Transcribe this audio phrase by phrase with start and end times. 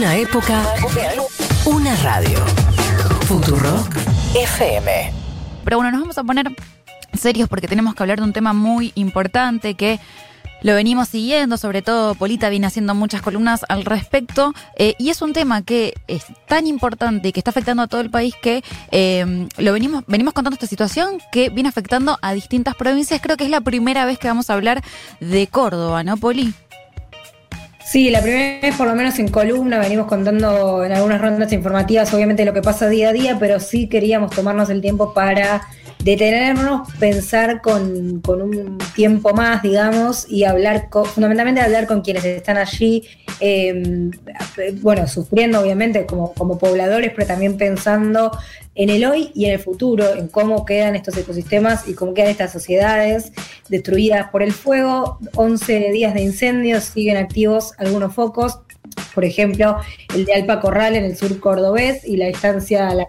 [0.00, 0.64] Una época,
[1.66, 2.38] una radio.
[3.26, 3.86] Futuro
[4.34, 5.12] FM.
[5.62, 6.50] Pero bueno, nos vamos a poner
[7.12, 10.00] serios porque tenemos que hablar de un tema muy importante que
[10.62, 15.20] lo venimos siguiendo, sobre todo Polita viene haciendo muchas columnas al respecto, eh, y es
[15.20, 18.64] un tema que es tan importante y que está afectando a todo el país que
[18.92, 23.20] eh, lo venimos, venimos contando esta situación que viene afectando a distintas provincias.
[23.20, 24.82] Creo que es la primera vez que vamos a hablar
[25.20, 26.54] de Córdoba, ¿no, Poli?
[27.90, 32.14] Sí, la primera vez por lo menos en columna venimos contando en algunas rondas informativas
[32.14, 35.66] obviamente lo que pasa día a día, pero sí queríamos tomarnos el tiempo para
[35.98, 42.24] detenernos, pensar con, con, un tiempo más, digamos, y hablar, con, fundamentalmente hablar con quienes
[42.24, 43.02] están allí,
[43.40, 43.82] eh,
[44.80, 48.30] bueno, sufriendo obviamente como, como pobladores, pero también pensando
[48.74, 52.30] en el hoy y en el futuro, en cómo quedan estos ecosistemas y cómo quedan
[52.30, 53.32] estas sociedades
[53.68, 55.18] destruidas por el fuego.
[55.34, 58.60] 11 días de incendios, siguen activos algunos focos,
[59.14, 59.76] por ejemplo,
[60.14, 63.06] el de Alpa Corral en el sur cordobés y la estancia La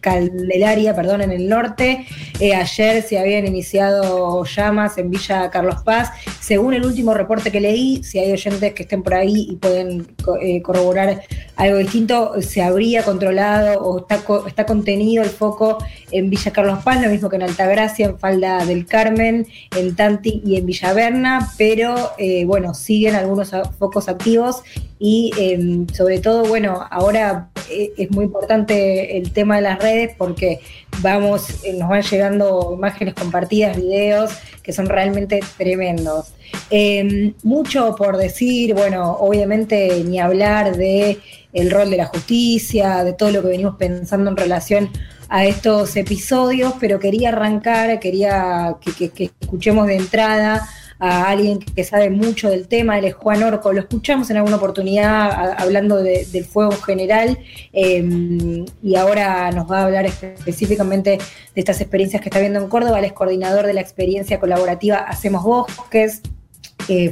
[0.00, 2.06] Candelaria perdón, en el norte.
[2.40, 6.10] Eh, ayer se habían iniciado llamas en Villa Carlos Paz.
[6.40, 10.06] Según el último reporte que leí, si hay oyentes que estén por ahí y pueden
[10.40, 11.22] eh, corroborar
[11.56, 15.78] algo distinto, se habría controlado o está, está contenido el foco
[16.10, 19.46] en Villa Carlos Paz, lo mismo que en Altagracia, en Falda del Carmen,
[19.76, 24.62] en Tanti y en Villaverna, pero eh, bueno, siguen algunos focos activos
[24.98, 30.14] y em, sobre todo, bueno, ahora eh, es muy importante el tema de las redes
[30.18, 30.60] porque
[31.00, 36.32] vamos, eh, nos van llegando imágenes compartidas, videos que son realmente tremendos.
[36.70, 41.18] Em, mucho por decir, bueno, obviamente ni hablar de
[41.52, 44.90] el rol de la justicia, de todo lo que venimos pensando en relación
[45.28, 50.68] a estos episodios, pero quería arrancar, quería que escuchemos de entrada
[50.98, 54.56] a alguien que sabe mucho del tema, él es Juan Orco, lo escuchamos en alguna
[54.56, 57.38] oportunidad hablando del fuego general
[57.72, 62.68] em, y ahora nos va a hablar específicamente de estas experiencias que está viendo en
[62.68, 66.22] Córdoba, él es coordinador de la experiencia colaborativa Hacemos Bosques,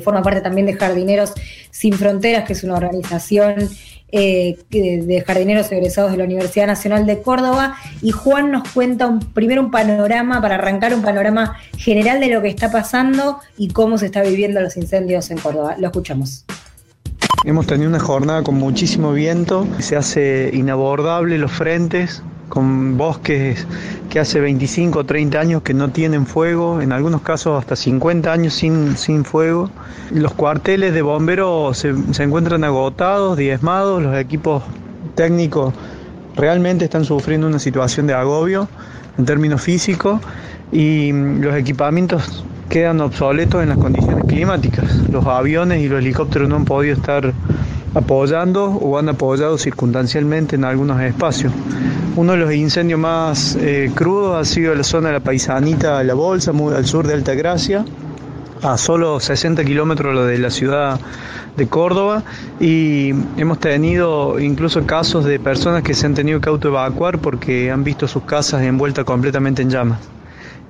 [0.02, 1.34] forma parte también de Jardineros
[1.70, 3.68] Sin Fronteras, que es una organización
[4.12, 7.76] eh, de jardineros egresados de la Universidad Nacional de Córdoba.
[8.02, 12.48] Y Juan nos cuenta primero un panorama, para arrancar un panorama general de lo que
[12.48, 15.76] está pasando y cómo se está viviendo los incendios en Córdoba.
[15.78, 16.44] Lo escuchamos.
[17.44, 23.66] Hemos tenido una jornada con muchísimo viento, se hace inabordable los frentes, con bosques
[24.10, 28.32] que hace 25 o 30 años que no tienen fuego, en algunos casos hasta 50
[28.32, 29.70] años sin, sin fuego.
[30.12, 34.62] Los cuarteles de bomberos se, se encuentran agotados, diezmados, los equipos
[35.14, 35.74] técnicos
[36.36, 38.68] realmente están sufriendo una situación de agobio
[39.18, 40.20] en términos físicos
[40.70, 44.84] y los equipamientos quedan obsoletos en las condiciones climáticas.
[45.10, 47.32] Los aviones y los helicópteros no han podido estar
[47.94, 51.52] apoyando o han apoyado circunstancialmente en algunos espacios.
[52.16, 56.14] Uno de los incendios más eh, crudos ha sido la zona de la Paisanita, La
[56.14, 57.84] Bolsa, al sur de Altagracia,
[58.62, 60.98] a solo 60 kilómetros de la ciudad
[61.58, 62.22] de Córdoba
[62.58, 67.84] y hemos tenido incluso casos de personas que se han tenido que autoevacuar porque han
[67.84, 69.98] visto sus casas envueltas completamente en llamas.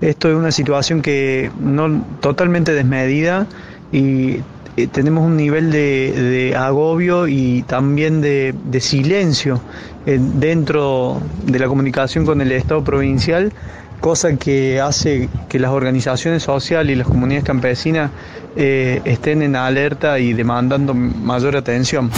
[0.00, 3.46] Esto es una situación que no totalmente desmedida
[3.92, 4.40] y
[4.76, 9.60] eh, tenemos un nivel de, agobio y también de, silencio
[10.04, 13.52] eh, dentro de la comunicación con el Estado provincial,
[14.00, 18.10] cosa que hace que las organizaciones sociales y las comunidades campesinas
[18.54, 22.10] eh, estén en alerta y demandando mayor atención.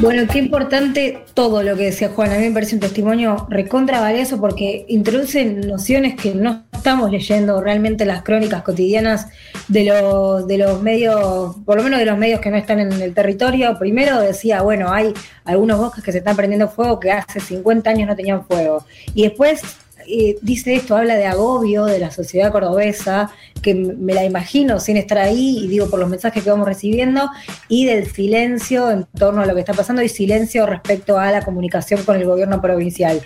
[0.00, 2.32] Bueno, qué importante todo lo que decía Juan.
[2.32, 7.60] A mí me parece un testimonio recontra valioso porque introduce nociones que no estamos leyendo
[7.60, 9.26] realmente las crónicas cotidianas
[9.68, 12.92] de los, de los medios, por lo menos de los medios que no están en
[12.92, 13.78] el territorio.
[13.78, 15.12] Primero decía, bueno, hay
[15.44, 18.86] algunos bosques que se están prendiendo fuego que hace 50 años no tenían fuego.
[19.14, 19.60] Y después
[20.06, 24.96] eh, dice esto, habla de agobio de la sociedad cordobesa, que me la imagino sin
[24.96, 27.28] estar ahí, y digo por los mensajes que vamos recibiendo,
[27.68, 31.42] y del silencio en torno a lo que está pasando y silencio respecto a la
[31.42, 33.20] comunicación con el gobierno provincial.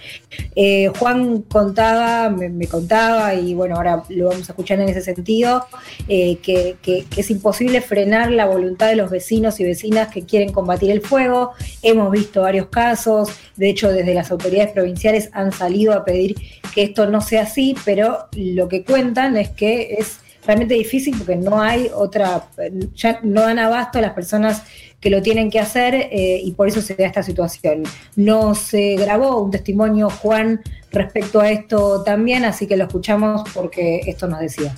[0.57, 5.67] Eh, Juan contaba, me, contaba, y bueno, ahora lo vamos a escuchar en ese sentido,
[6.09, 10.53] eh, que, que es imposible frenar la voluntad de los vecinos y vecinas que quieren
[10.53, 11.53] combatir el fuego.
[11.83, 16.35] Hemos visto varios casos, de hecho desde las autoridades provinciales han salido a pedir
[16.75, 21.37] que esto no sea así, pero lo que cuentan es que es realmente difícil porque
[21.37, 22.49] no hay otra,
[22.95, 24.63] ya no dan abasto a las personas
[25.01, 27.83] que lo tienen que hacer eh, y por eso se da esta situación.
[28.17, 30.63] No se grabó un testimonio, Juan,
[30.93, 34.75] respecto a esto también, así que lo escuchamos porque esto nos decía.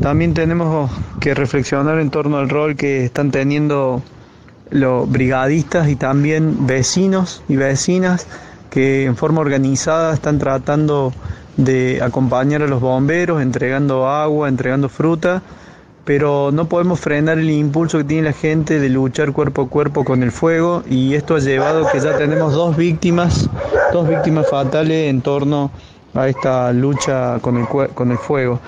[0.00, 0.90] también tenemos
[1.20, 4.02] que reflexionar en torno al rol que están teniendo
[4.70, 8.26] los brigadistas y también vecinos y vecinas
[8.70, 11.12] que en forma organizada están tratando
[11.56, 15.42] de acompañar a los bomberos, entregando agua, entregando fruta,
[16.04, 20.04] pero no podemos frenar el impulso que tiene la gente de luchar cuerpo a cuerpo
[20.04, 23.48] con el fuego y esto ha llevado que ya tenemos dos víctimas,
[23.92, 25.70] dos víctimas fatales en torno
[26.14, 28.60] a esta lucha con el, con el fuego.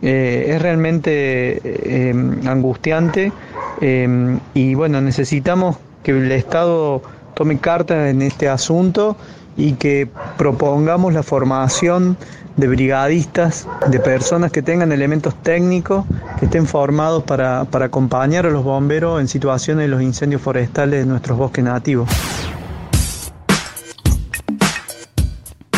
[0.00, 2.14] Eh, es realmente eh,
[2.46, 3.32] angustiante
[3.80, 7.02] eh, y bueno, necesitamos que el Estado
[7.38, 9.16] tome cartas en este asunto
[9.56, 12.16] y que propongamos la formación
[12.56, 16.04] de brigadistas, de personas que tengan elementos técnicos,
[16.40, 20.98] que estén formados para, para acompañar a los bomberos en situaciones de los incendios forestales
[20.98, 22.08] de nuestros bosques nativos.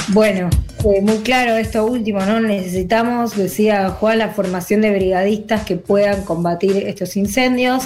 [0.09, 0.49] Bueno,
[1.03, 2.41] muy claro esto último, ¿no?
[2.41, 7.85] Necesitamos, decía Juan, la formación de brigadistas que puedan combatir estos incendios.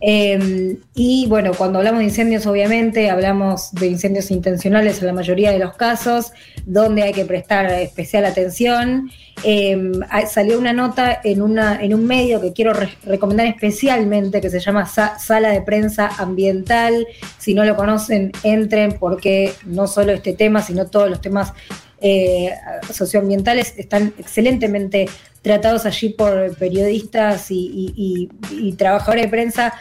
[0.00, 5.52] Em, y bueno, cuando hablamos de incendios, obviamente hablamos de incendios intencionales en la mayoría
[5.52, 6.32] de los casos,
[6.64, 9.10] donde hay que prestar especial atención.
[9.44, 9.92] Em,
[10.28, 12.72] salió una nota en, una, en un medio que quiero
[13.04, 17.06] recomendar especialmente, que se llama Sala de Prensa Ambiental.
[17.38, 21.52] Si no lo conocen, entren porque no solo este tema, sino todos los temas
[22.00, 22.54] eh,
[22.92, 25.08] socioambientales están excelentemente
[25.48, 28.28] tratados allí por periodistas y,
[28.76, 29.74] trabajadores de prensa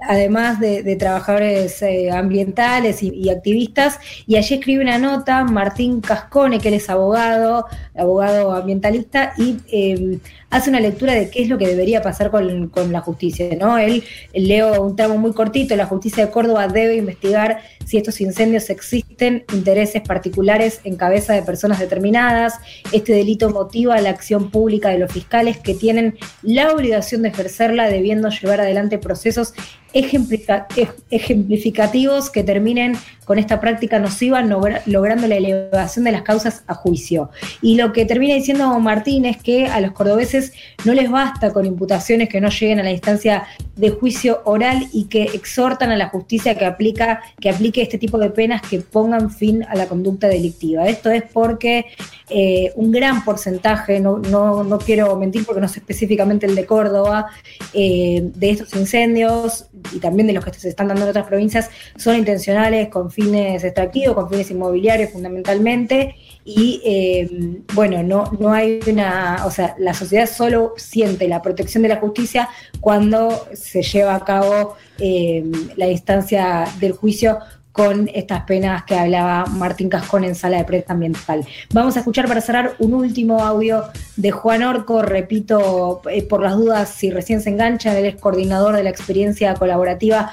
[0.00, 6.68] además de, trabajadores eh, ambientales y, activistas, y allí escribe una nota Martín Cascone, que
[6.68, 7.66] él es abogado,
[7.96, 10.18] abogado ambientalista, y eh,
[10.50, 13.56] hace una lectura de qué es lo que debería pasar con, la justicia.
[13.58, 13.78] ¿no?
[13.78, 18.70] Él, leo un tramo muy cortito, la justicia de Córdoba debe investigar si estos incendios
[18.70, 22.54] existen intereses particulares en cabeza de personas determinadas.
[22.92, 27.88] Este delito motiva la acción pública de los fiscales que tienen la obligación de ejercerla
[27.88, 29.54] debiendo llevar adelante procesos
[29.94, 37.30] ejemplificativos que terminen con esta práctica nociva, logrando la elevación de las causas a juicio.
[37.62, 40.52] Y lo que termina diciendo Martín es que a los cordobeses
[40.84, 43.44] no les basta con imputaciones que no lleguen a la instancia
[43.76, 48.18] de juicio oral y que exhortan a la justicia que, aplica, que aplique este tipo
[48.18, 50.86] de penas que pongan fin a la conducta delictiva.
[50.86, 51.86] Esto es porque
[52.28, 57.26] eh, un gran porcentaje, no, no, quiero mentir porque no sé específicamente el de Córdoba,
[57.72, 61.70] eh, de estos incendios y también de los que se están dando en otras provincias
[61.96, 66.16] son intencionales con fines extractivos, con fines inmobiliarios fundamentalmente.
[66.44, 71.82] Y eh, bueno, no, no hay una, o sea, la sociedad solo siente la protección
[71.82, 72.48] de la justicia
[72.80, 75.44] cuando se lleva a cabo eh,
[75.76, 77.38] la instancia del juicio
[77.74, 81.44] con estas penas que hablaba Martín Cascón en sala de prensa ambiental.
[81.72, 83.82] Vamos a escuchar para cerrar un último audio
[84.14, 88.76] de Juan Orco, repito, eh, por las dudas si recién se engancha, él es coordinador
[88.76, 90.30] de la experiencia colaborativa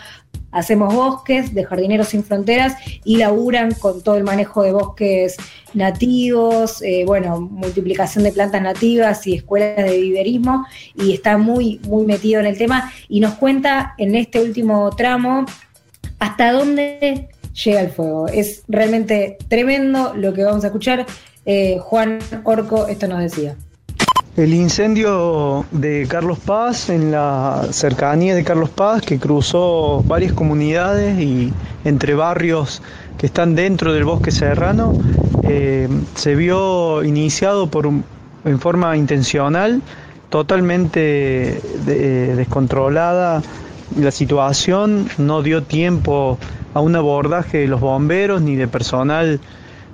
[0.51, 5.37] Hacemos bosques de Jardineros Sin Fronteras y laburan con todo el manejo de bosques
[5.73, 10.65] nativos, eh, bueno, multiplicación de plantas nativas y escuelas de viverismo
[10.95, 15.45] y está muy, muy metido en el tema y nos cuenta en este último tramo
[16.19, 17.29] hasta dónde
[17.63, 18.27] llega el fuego.
[18.27, 21.05] Es realmente tremendo lo que vamos a escuchar.
[21.45, 23.55] Eh, Juan Orco esto nos decía.
[24.37, 31.19] El incendio de Carlos Paz en la cercanía de Carlos Paz que cruzó varias comunidades
[31.19, 31.51] y
[31.83, 32.81] entre barrios
[33.17, 34.93] que están dentro del bosque serrano
[35.43, 39.81] eh, se vio iniciado por en forma intencional,
[40.29, 43.43] totalmente eh, descontrolada
[43.99, 46.37] la situación, no dio tiempo
[46.73, 49.41] a un abordaje de los bomberos ni de personal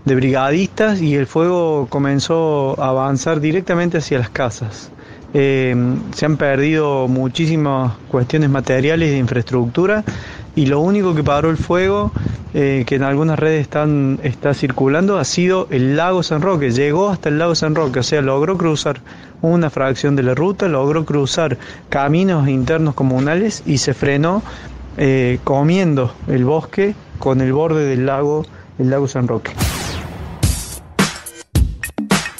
[0.07, 4.89] de brigadistas y el fuego comenzó a avanzar directamente hacia las casas.
[5.33, 5.75] Eh,
[6.15, 10.05] se han perdido muchísimas cuestiones materiales de infraestructura
[10.55, 12.11] y lo único que paró el fuego,
[12.53, 16.71] eh, que en algunas redes están, está circulando, ha sido el lago San Roque.
[16.71, 19.01] Llegó hasta el lago San Roque, o sea, logró cruzar
[19.41, 21.57] una fracción de la ruta, logró cruzar
[21.89, 24.41] caminos internos comunales y se frenó
[24.97, 28.45] eh, comiendo el bosque con el borde del lago,
[28.79, 29.51] el lago San Roque.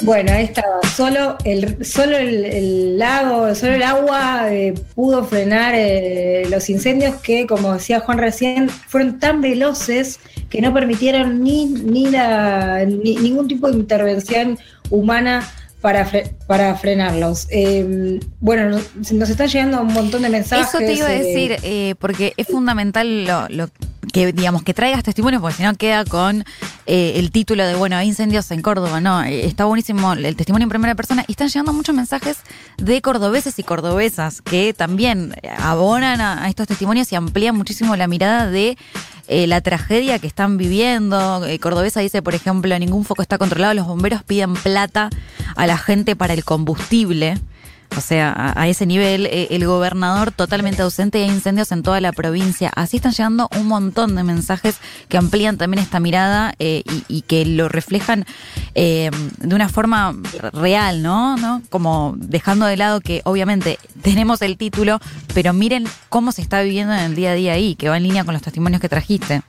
[0.07, 0.79] Bueno, ahí estaba.
[0.95, 7.45] Solo el, solo el, lago, solo el agua eh, pudo frenar eh, los incendios que,
[7.45, 13.69] como decía Juan recién, fueron tan veloces que no permitieron ni, ni, la, ningún tipo
[13.69, 14.57] de intervención
[14.89, 15.45] humana
[15.81, 16.09] para,
[16.47, 17.47] para frenarlos.
[17.49, 20.69] Em, bueno, nos, están llegando un montón de mensajes.
[20.69, 23.69] Eso te iba a decir, eh, porque es fundamental lo, lo
[24.17, 26.43] que digamos que traigas testimonios, porque si no queda con
[26.87, 30.63] eh, el título de, bueno, hay incendios en Córdoba, no, eh, está buenísimo el testimonio
[30.63, 32.37] en primera persona y están llegando muchos mensajes
[32.77, 38.49] de cordobeses y cordobesas que también abonan a, estos testimonios y amplían muchísimo la mirada
[38.49, 38.75] de
[39.27, 41.43] eh, la tragedia que están viviendo.
[41.61, 45.11] Cordobesa dice, por ejemplo, ningún foco está controlado, los bomberos piden plata
[45.55, 47.37] a la gente para el combustible.
[47.95, 52.01] O sea, a, ese nivel, eh, el gobernador totalmente ausente y hay incendios en toda
[52.01, 52.71] la provincia.
[52.75, 54.77] Así están llegando un montón de mensajes
[55.07, 58.25] que amplían también esta mirada eh, y, que lo reflejan
[58.75, 60.15] eh, de una forma
[60.53, 61.37] real, ¿no?
[61.37, 61.61] ¿no?
[61.69, 64.99] Como dejando de lado que obviamente tenemos el título,
[65.33, 68.03] pero miren cómo se está viviendo en el día a día ahí, que va en
[68.03, 69.41] línea con los testimonios que trajiste.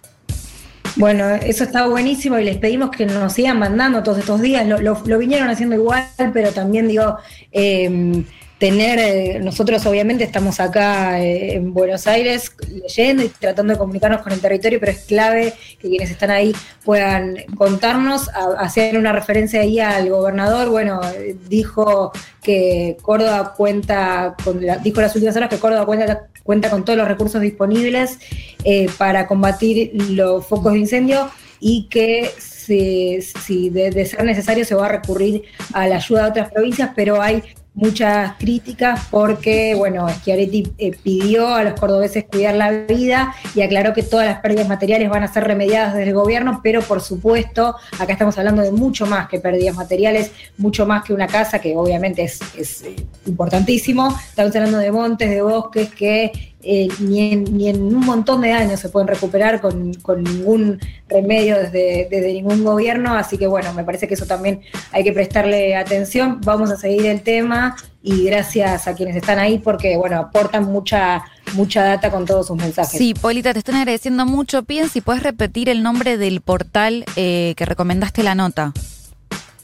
[0.98, 4.66] Bueno, eso está buenísimo y les pedimos que nos sigan mandando todos estos días.
[4.66, 7.16] Lo, vinieron haciendo igual, pero también digo,
[7.52, 8.24] eh,
[8.58, 14.22] tener, eh, nosotros obviamente estamos acá eh, en Buenos Aires leyendo y tratando de comunicarnos
[14.22, 16.52] con el territorio, pero es clave que quienes están ahí
[16.84, 21.00] puedan contarnos, hacer una referencia ahí al gobernador, bueno,
[21.48, 22.12] dijo
[22.42, 27.06] que Córdoba cuenta, con dijo las últimas horas que Córdoba cuenta, cuenta con todos los
[27.06, 28.18] recursos disponibles
[28.64, 34.74] eh, para combatir los focos de incendio y que si, si de, ser necesario se
[34.74, 37.42] va a recurrir a la ayuda de otras provincias, pero hay
[37.78, 43.92] muchas críticas porque, bueno, Schiaretti eh, pidió a los cordobeses cuidar la vida y aclaró
[43.94, 47.76] que todas las pérdidas materiales van a ser remediadas desde el gobierno, pero por supuesto,
[47.99, 51.76] acá estamos hablando de mucho más que pérdidas materiales, mucho más que una casa, que
[51.76, 54.08] obviamente es, es eh, importantísimo.
[54.28, 58.88] Estamos hablando de montes, de bosques que eh, ni, en, un montón de años se
[58.88, 64.14] pueden recuperar con, ningún remedio desde, desde, ningún gobierno, así que bueno, me parece que
[64.14, 66.40] eso también hay que prestarle atención.
[66.44, 71.24] Vamos a seguir el tema y gracias a quienes están ahí porque bueno, aportan mucha
[71.54, 72.98] mucha data con todos sus mensajes.
[72.98, 74.64] Sí, Polita, te están agradeciendo mucho.
[74.64, 78.72] Piden si puedes repetir el nombre del portal eh, que recomendaste la nota.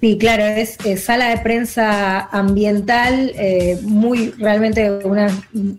[0.05, 5.29] Sí, claro, es, sala de prensa ambiental, eh, muy realmente una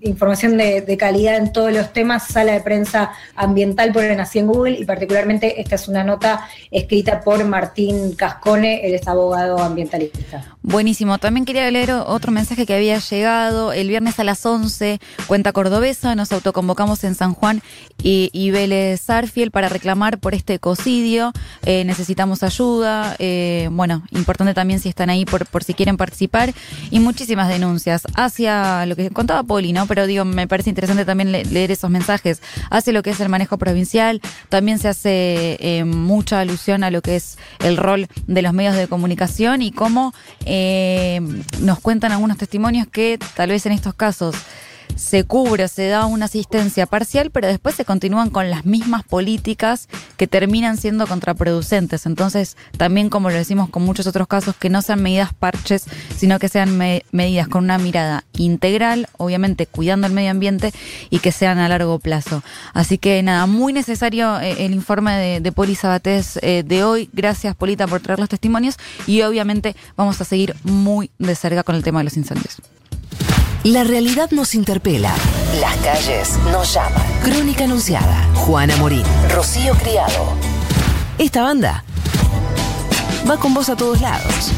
[0.02, 4.80] información de, calidad en todos los temas, sala de prensa ambiental por así en Google
[4.80, 10.56] y particularmente esta es una nota escrita por Martín Cascone, él es abogado ambientalista.
[10.64, 13.74] Buenísimo, también quería leer otro mensaje que había llegado.
[13.74, 17.62] El viernes a las 11, cuenta cordobesa, nos autoconvocamos en San Juan
[18.02, 21.32] y, y Vélez Sarfiel para reclamar por este ecocidio,
[21.64, 26.54] eh, necesitamos ayuda, eh, bueno, importante también si están ahí por, por si quieren participar,
[26.92, 29.86] y muchísimas denuncias hacia lo que contaba Poli, ¿no?
[29.88, 33.58] Pero digo, me parece interesante también leer esos mensajes, hacia lo que es el manejo
[33.58, 38.54] provincial, también se hace eh, mucha alusión a lo que es el rol de los
[38.54, 40.14] medios de comunicación y cómo
[40.46, 41.22] eh,
[41.60, 44.36] nos cuentan algunos testimonios que tal vez en estos casos
[44.96, 49.88] se cubre, se da una asistencia parcial, pero después se continúan con las mismas políticas
[50.18, 52.06] que terminan siendo contraproducentes.
[52.06, 56.40] Entonces, también como lo decimos con muchos otros casos, que no sean medidas parches, sino
[56.40, 56.78] que sean
[57.12, 60.72] medidas con una mirada integral, obviamente cuidando el medio ambiente
[61.10, 62.44] y que sean a largo plazo.
[62.74, 67.10] Así que nada, muy necesario eh, el informe de, Poli Sabatés eh, de hoy.
[67.14, 68.78] Gracias, Polita, por traer los testimonios
[69.08, 72.58] y obviamente vamos a seguir muy de cerca con el tema de los incendios.
[73.66, 75.12] La realidad nos interpela.
[75.60, 77.02] Las calles nos llaman.
[77.24, 78.24] Crónica Anunciada.
[78.36, 79.02] Juana Morín.
[79.34, 80.36] Rocío Criado.
[81.18, 81.84] Esta banda
[83.28, 84.52] va con vos a todos lados.